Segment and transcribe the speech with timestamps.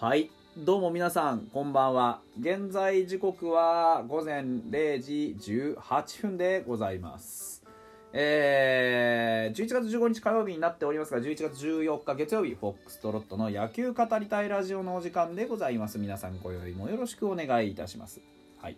[0.00, 0.30] はい。
[0.56, 2.20] どうも皆さんこんばんは。
[2.38, 5.36] 現在時刻は午前0時
[5.76, 7.64] 18分でございます。
[8.12, 15.98] えー、11月15日火曜日になっておりますが11月14日月曜日フォックストロットの野球語りたいラジオのお時間でございます。
[15.98, 18.20] 皆さん今宵もよろしくお願いいたします。
[18.62, 18.76] はい。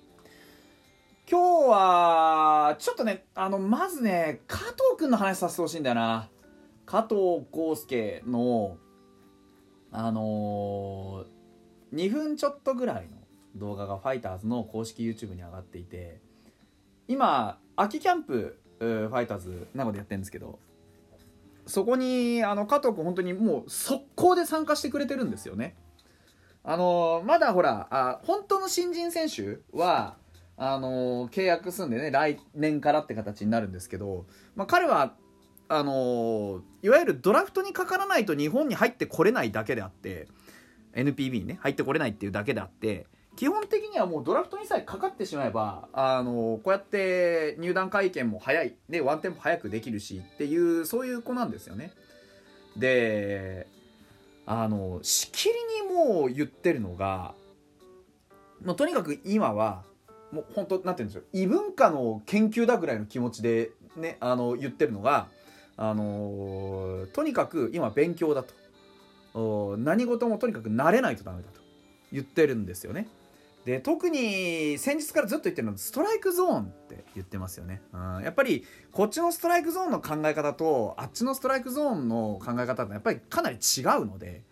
[1.30, 6.30] 今日はちょっとねあのまずね加藤君の話させてほしいんだよな。
[6.87, 8.79] 加藤浩介の
[9.93, 13.17] あのー、2分ちょっとぐらいの
[13.57, 16.21] 動画がファイターズの公式 YouTube に上がっていて
[17.09, 20.59] 今秋キャンプファイターズなのでやってるんですけど
[21.66, 25.77] そこにあの加藤君本当にもう速攻で参加してくれてるんですよね。
[26.63, 30.16] あのー、まだほらあ本当の新人選手は
[30.57, 35.15] あのー、契約すんでね来年からって形になるんですけど、まあ、彼は
[35.73, 40.27] あのいわゆるドラフトにかからないと日本に入ってこれないだけであって
[40.95, 51.93] NPB にね入ってこれないっていうだけであって基本的にはもうドラフトにさえかかってしまえばあのこうやって入団会見も早いでワンテンポ早くできるしっていうそういう子なんですよね。
[52.77, 53.68] で
[54.46, 55.55] あのしきり
[55.87, 57.34] にもう言ってるのが
[58.65, 59.84] もうとにかく今は
[60.32, 65.28] もう本当なんて言うんでしょう異文化の研究だぐらいの気持ちでねあの言ってるのが
[65.81, 68.55] あのとにかく今勉強だと。
[69.78, 71.61] 何事もとにかく慣れないとダメだと
[72.12, 73.09] 言ってるんですよね。
[73.65, 84.45] で特に先日からずっと言ってるのはストライクゾーンって言ってますよね、うん、やっぱりこっちのストライクゾーンの考え方とあっちのストライクゾーンの考え方ってやっぱりかなり違うので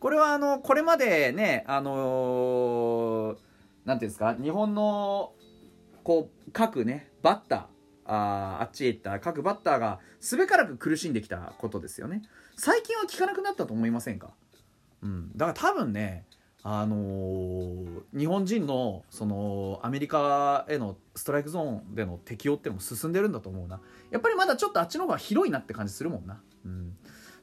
[0.00, 3.36] これはあのこれまでねあの
[3.84, 5.34] 何、ー、ていうんですか日本の
[6.02, 7.73] こう各ねバッター
[8.06, 12.22] ああっちへ行った各バッターがすべからく苦しんできたことですよね。
[12.56, 14.30] 最近は聞かなくなったと思いませんか？
[15.02, 15.30] うん。
[15.36, 16.24] だから多分ね
[16.62, 23.80] あのー、日本人のそのアメリカへのストライクゾーンでの適用ってのも進んでるんだと思うな。
[24.10, 26.40] やっぱりまだちょっとあっちの方が広いなって感じするもんな。
[26.64, 26.96] うん。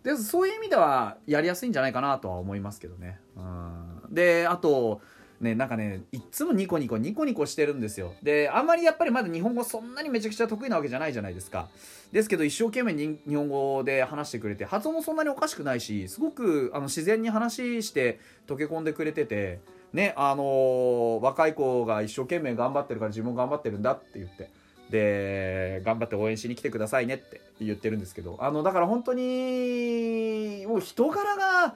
[0.03, 3.19] でそういう意味ではやりやすいんじゃないかなとは思いますけどね。
[3.35, 4.01] うん。
[4.09, 5.01] であと
[5.41, 8.13] ね、なんかね、いっつもニコニコ、ニコニコしてるんですよ。
[8.21, 11.67] で、あんまりやっぱりまだ日本語そんなにめちゃくちゃ得意なわけじゃないじゃないですか。
[12.11, 19.59] ですけど、一生懸命に日本語で話してくれて、発音もそんなにおかしくないし、すごくあの自然に話して溶け込んでくれてて、
[19.93, 24.49] ね、あのー、若い子が一生懸命頑張ってるから自分も頑張ってるんだって言って。
[24.91, 31.75] で、頑張って応援しに来てくださいねって言ってるんですけど、あの、だから本当に、もう人柄が、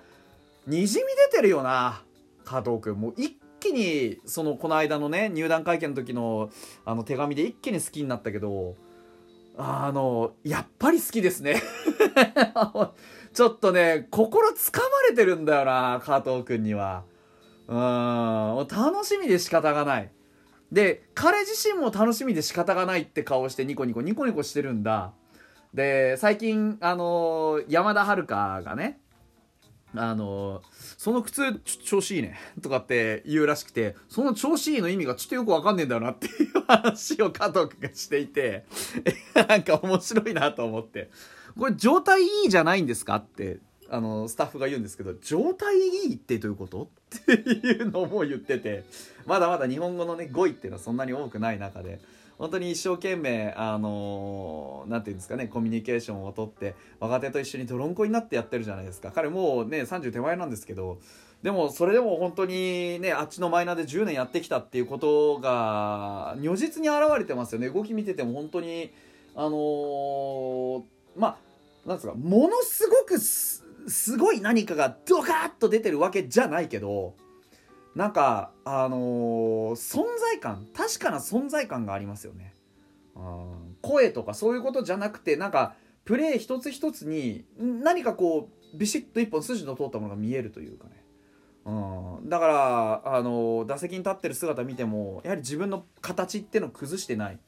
[0.68, 2.04] にじみ出てるよな、
[2.44, 2.96] 加藤君。
[3.00, 6.50] もう一気にそのこの間のね入団会見の時の
[6.86, 8.76] あの手紙で一気に好きになったけど
[9.58, 11.62] あのやっぱり好きですね。
[13.34, 17.04] ちょっとね心つかまれてるんだよな加藤君には。
[17.68, 20.12] うん楽しみで仕方がない。
[20.72, 25.14] で彼自身も楽しみで仕方がないって顔してニコニコニコニコしてるんだ。
[25.74, 29.00] で最近あの山田遥がね
[29.98, 30.62] あの
[30.98, 38.66] その靴調子いいねとかって言うらしくてその調子いいの意味がちょっとよくわかんねえんだよなっていう話を加藤君がしていて
[39.48, 41.10] なんか面白いなと思って。
[41.58, 46.90] これ状態いいじゃないんですかってあのスタッフが言うんですけど状態いいってどういうこと？
[47.18, 48.84] っていうのも言ってて
[49.26, 52.02] まだまだ日本語のね語彙っていうのはそんなに多くない中で
[52.38, 59.12] 本当に一生懸命あの何、て言うんですかねコミュニケーションをとって若手と一緒に泥んこになってやってるじゃないですか。
[59.12, 61.00] 彼もうね30手前なんですけど
[61.44, 67.70] でもそれでも本当にねあっちのマイナーで10年やってきたっていうことが如実に表れてますよね。
[67.70, 68.92] 動き見てても本当に
[69.36, 70.84] あのー、
[71.18, 71.38] まあ
[71.88, 77.14] なんですかものすごくすごい何かがドカッと出てるわけじゃないけど
[77.96, 82.54] なんかあのー、存在感確かな存在感がありますよね、
[83.16, 91.04] うん、声とかそういうことじゃなくてなんかプレー一つ一つに何かこうビシッと一本筋の通ったものが見えるというかね、
[91.66, 91.72] う
[92.26, 97.40] ん、だからあのー、打席に立ってる姿見てもやはり自分の形っていうのを崩してない。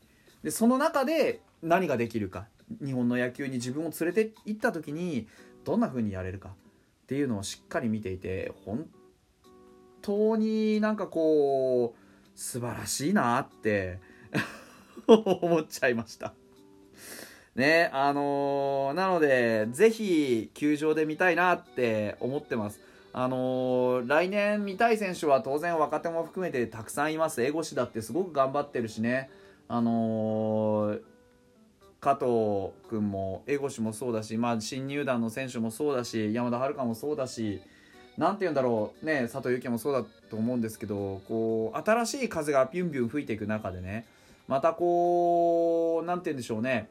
[0.43, 2.47] でその中で何ができるか。
[2.83, 5.27] 日本の野球に自分を連れて行った時に
[5.63, 6.51] どんな風にやれるかっ
[7.07, 8.85] ていうのをしっかり見ていて本
[10.07, 13.99] 当になんかこう素晴らしいなって
[15.05, 16.33] 思っちゃいました。
[17.55, 22.79] ねあのー、なのでぜひ球場で見たいなって思ってます。
[23.11, 27.43] あのー、来年見たい選手は当然若手も含めてたくさんいます。
[27.43, 29.29] 江越だってすごく頑張ってるしね。
[29.67, 31.01] あのー、
[31.99, 37.59] 加藤君も江越もそうだし、まあ、新入団の選手もそうだし山田遥もそうだし
[38.17, 39.05] 何て言うんだろう。
[39.05, 44.05] ね佐藤由紀もそうだと思うんですけどこう新しい風がビュンビュン吹いていく中でね
[44.47, 46.89] またこう何て言うんでしょうね。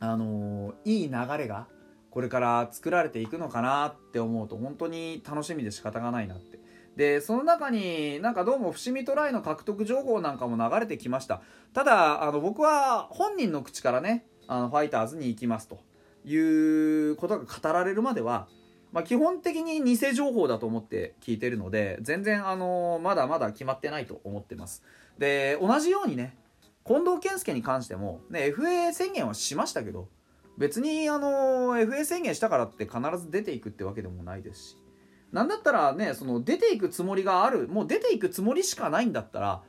[0.00, 1.66] あのいい流れが
[2.10, 6.58] これから作られていくのかなって思うと本当に楽しみで仕方がないなって。
[6.96, 11.42] でその中になんかどうも伏見トライの獲得情報なんかも流れてきました。
[11.72, 15.80] ただあの僕は本人の口からねあのファイターズに行きますと
[16.24, 18.46] いうことが語られるまでは、
[18.94, 24.84] まあ、基本的に偽情報だと思って聞いてるので全然あのまだまだ決まってないと思ってます。
[25.18, 26.36] で同じようにね
[26.86, 30.06] 近藤健介に関しても、ね、FA 宣言はしましたけど
[30.58, 34.76] 別にあの FA 宣言したからって必ず出ていくってわけでもないですし。
[35.32, 39.62] なんだったらねその出ていくつもりがあるもう出ていくつもりしかないんだったら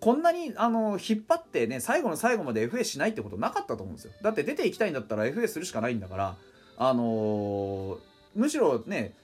[0.00, 4.12] こんなにあの引っ張ってね最後の最後まで FA しないってことなかったと思うんですよ。
[4.20, 6.36] だって出ていきたいんだったら FA するしかないんだから
[6.76, 7.98] あのー、
[8.36, 9.14] むしろね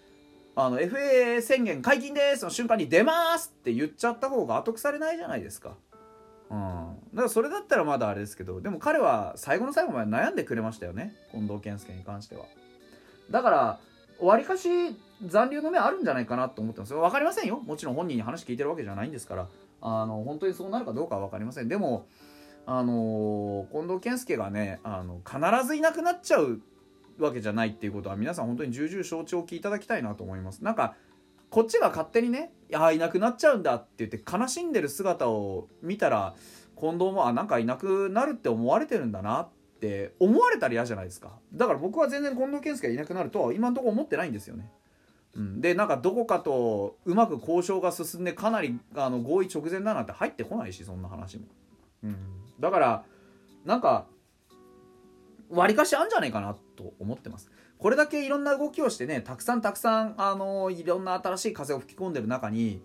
[0.54, 5.74] あの FA 宣言解禁ですの瞬間に出ますって言っちゃった方が後腐れないじゃないですか。
[6.50, 6.58] うん、
[7.14, 11.14] だからそれだったらまだあれですけどでも彼は最後の最後まで悩んでくれましたよね。
[11.30, 12.44] 近藤健介に関しては。
[13.30, 13.78] だから
[14.20, 14.68] わりかし
[15.24, 16.92] 残留の目あるんじゃないかなと思ってます。
[16.92, 17.60] 分かりませんよ。
[17.60, 19.48] もちろん本人に話聞いてるわけじゃないんですから。
[19.80, 21.68] あの本当にそうなるかどうかは分かりません。
[21.68, 22.06] でも
[22.66, 26.60] あの近藤健介がねあの必ずいなくなっちゃう
[27.18, 30.62] わけじゃないっていうことは皆さん本当に重々承知おきいただきたいなと思います。
[30.64, 30.94] なんか
[31.50, 36.34] こっちが勝手にね「ああいなくなっちゃうんだ」って言って悲しんでる姿を見たら
[36.80, 39.48] 近藤もあなんかいなくなるって思われてるんだなっ
[39.80, 41.38] て思われたら嫌じゃないですか。
[41.52, 44.70] だから僕は全然近藤健介がいなくなるとは今のとこ思ってないんですよね。
[45.34, 51.46] うん、でなんかどこかとうまく交渉が進んでかなりあの合意直前だなんて入ってこないしそんな話も、
[52.04, 52.16] うん、
[52.60, 53.04] だから
[53.64, 54.06] なんか
[55.52, 57.50] 割かしあんじゃないかなと思ってます。
[57.78, 62.82] これだけいろんな動きをしてねたくさんたくさんあのいろんな新しい風を吹き込んでる中に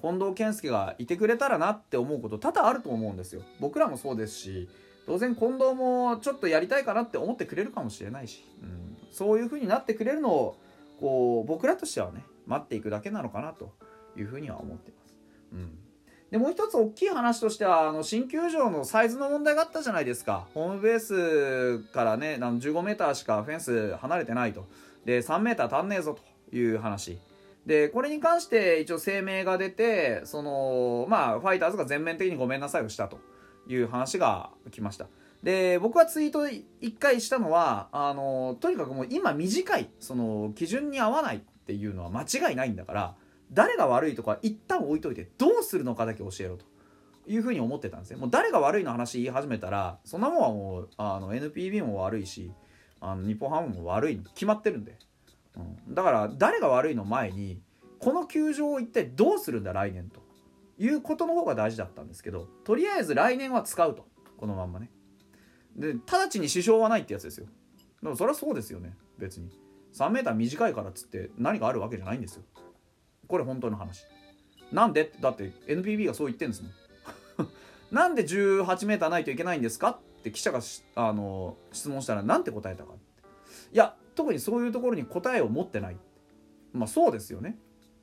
[0.00, 3.42] 近藤健介がいてくれたらなって思うこと多々あると思うんですよ。
[3.60, 4.68] 僕らもそうですし
[5.06, 10.56] 当然近藤もちょっとやりたいかなって思ってくれるかもしれないし、うん、そういう風になってくれるのを
[11.00, 13.72] こう僕らとしてはね待っていくだけなのかなと
[14.16, 15.16] いうふうには思ってます。
[15.52, 15.78] うん。
[16.30, 20.46] でもう一つ大きい話としてはあの新球場のサイズの問題があったじゃないですか。
[20.54, 24.66] ホームベースからねあの 15m しかフェンス離れてないと。
[25.04, 26.16] で 3m 足んねえぞ
[26.50, 27.18] という話。
[27.66, 33.18] でこれに関して一応声明が出てそのまあファイターズが全面的にごめんなさいをしたと
[33.66, 35.08] いう話が来ました。
[35.42, 43.14] で僕はツイート1回したのはあのとにかくもう今短いその基準に合わないっていうのは間違いないんだから
[43.52, 46.64] 誰が悪いとか一旦置いといてどうするのかだけ教えろと
[47.26, 48.16] いうふうに思ってたんですね。
[48.16, 52.52] もう誰が悪いの話言い始めたらそんなもんはもうあの NPB も悪いし
[53.00, 54.98] あの日本ハムも悪い決まってるんで、
[55.56, 57.60] うん、だから誰が悪いの前に
[57.98, 60.20] この球場を一体どうするんだ来年と
[60.78, 64.08] いうことの方が大事だったんですけどとりあえず来年は使うと。
[64.40, 64.90] このまんまね。
[65.76, 67.46] で直ちに支障はないってやつですよ。
[68.02, 68.96] でもそれはそうですよね。
[69.18, 69.50] 別に。
[69.92, 72.42] 3m 短いからっつって何があるわけじゃないんですよ。
[73.30, 74.04] これ本当の話。
[74.72, 75.12] なんで？
[75.20, 76.72] だって NPB がそう言ってんですもん。
[77.90, 79.90] なんで 18m ないといけないんですか？
[79.90, 80.60] って記者が
[80.96, 82.92] あの質問したら何て答えたか
[83.72, 85.96] いや特にそういうところに答えを持ってない。
[86.72, 87.56] まあそうですよね。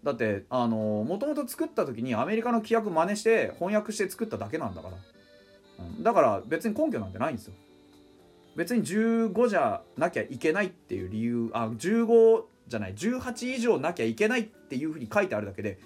[0.03, 4.97] だってあのもともと作った時にアメリカの規約真似して翻訳して作っただけなんだから、
[5.79, 7.53] うん、だから別に根拠なんてないんですよ。
[8.55, 15.79] 別に15じゃなきゃいけないっていう理由あ15じゃない18以上なきゃいけないっていうふうに書いてあるだけで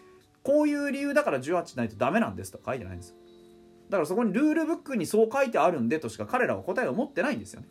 [0.44, 3.16] こういう理由だから18ないとダメなんですと書いてないんですよ。
[3.90, 7.68] だからそこにルールブックにそう書いてあるんでとしか彼らは答えを持ってないんですよね。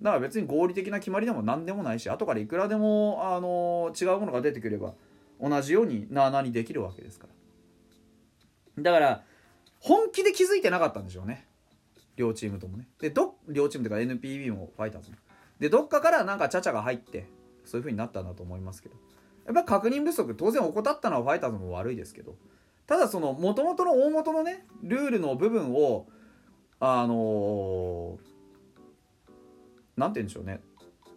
[0.00, 4.94] だから別に合理的な決まりでも何でもないし後からいくらでも、あの違うものが出てくれば
[5.40, 7.26] 同じようになあなあにできるわけですか
[8.76, 8.82] ら。
[8.82, 9.22] だから
[9.80, 11.46] 本気で気づいてなかったんでしょうね。
[12.16, 12.88] 両チームともね。
[13.00, 15.16] でど両チームというか NPB もファイターズも。
[15.58, 17.26] でどっかからなんかチャチャが入って
[17.64, 18.96] そういう風になったんだと思いますけど。
[19.46, 22.36] やっぱ確認不足当然怠ったのはファイターズも悪いですけど。
[22.86, 26.06] ただそのもともとの大元のねルールの部分を
[26.80, 28.18] あの
[29.96, 30.60] 何、て言うんでしょうね。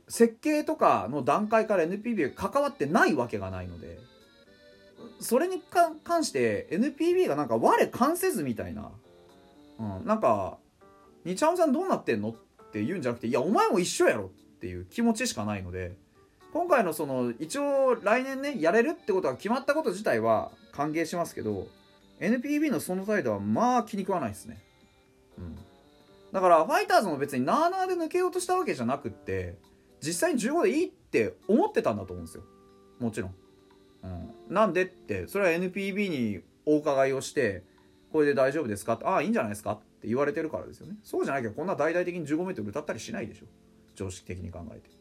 [0.08, 4.00] 設計とかの段階から NPB が関わってないわけがないので。
[5.20, 5.62] それに
[6.04, 8.92] 関して NPB がなんか我関せずみたいな、
[9.80, 10.58] うん、なんか
[11.26, 14.26] 「日ハムさんどうなってんの?」って言うんじゃなくて「いやお前も一緒やろ」
[14.58, 15.96] っていう気持ちしかないので。
[16.54, 21.68] 今回のその一応来年ねやれるってことが決まったこと自体は歓迎しますけど
[22.20, 24.60] NPB のその態度はまあ気に食わないですね。
[25.38, 25.56] うん。
[26.32, 29.56] だからファイターズも別になあなあで抜けようとしたわけじゃなくって
[30.02, 32.44] 実際に15でいいって思ってたんだと思うんですよ。
[33.00, 33.36] もちろん。
[34.04, 37.64] うん、なんでってそれは NPB にお伺いをして
[38.12, 38.94] これで大丈夫ですか？
[38.94, 39.74] ってああいいんじゃないですか？
[39.74, 40.96] って言われてるからですよね。
[41.04, 43.46] そうじゃなきゃこんな大々的に 15m 歌ったりしないでしょ。
[43.96, 44.97] 常識的に考えて、うん、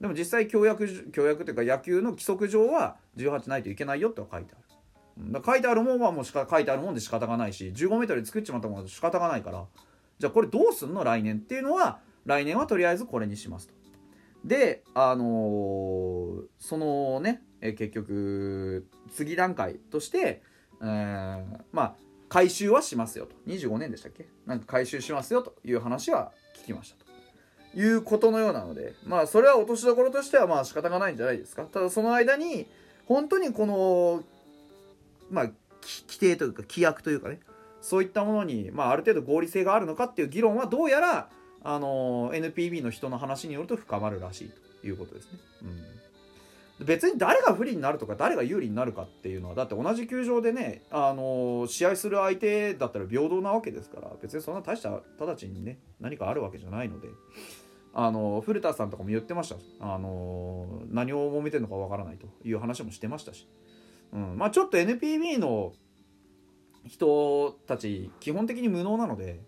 [0.00, 5.32] でも実際協約協約というか野球の規則上は18ないといけないよっては書いてある。
[5.32, 9.64] だ書いてあるもんはもうしか書いてあるもんで仕方がないし 15m で作っちまったもんは仕方がないから。
[10.18, 13.74] じゃあこれどうすんの来年っていうのは来年はとりあえずこれにしますと。
[14.44, 20.42] であのー、そのねえ結局次段階として、
[20.82, 21.94] えー、まあ
[22.28, 23.34] 回収はしますよと。
[23.46, 24.26] 25年でしたっけ？
[24.46, 27.05] なんか回収しますよという話は聞きましたと。
[27.76, 32.66] いうことのようなのでまあそれは落としどころとしてはまあ仕方がないんじゃないですかただその間に
[33.04, 34.24] 本当にこの
[35.30, 35.44] まあ
[35.82, 37.38] 規定というか規約というかね
[37.82, 41.28] そういったものに、まあ、ある程度合理性があるのかっていう議論はどうやら
[41.62, 45.38] あの NPB の人の話によると深まるらしいということですね。
[46.80, 57.08] うん、別に誰が不利になるとか誰が有利になるかっていうのはだって同じ球場でね、あの試合する相手だったら平等なわけですから別にそんな大した直ちにね何かあるわけじゃないので。
[57.98, 63.48] あの古田さんとかも言ってました、あの何を揉めてるのかわからないという話もしてましたし、
[64.12, 64.36] うん。
[64.36, 65.72] まあ、ちょっと NPB の
[66.86, 69.40] 人たち基本的に無能なので、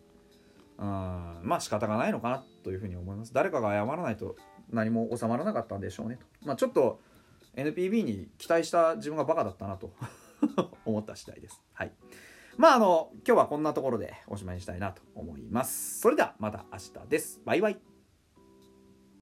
[0.78, 0.86] うん、
[1.42, 3.34] まあ仕方がないのかなというふうに思います。
[3.34, 4.34] 誰かが謝らないと
[4.70, 7.00] 何も収まらなかったんでしょうねと、まあ、ちょっと
[7.54, 9.92] NPB に期待した自分がバカだったなと。
[10.86, 11.60] 思った次第です。
[11.74, 11.92] はい。
[12.56, 16.00] まああの今日はこんなところでおしまいにしたいなと思います。
[16.00, 17.42] それではまた明日です。
[17.44, 17.97] バイバイ。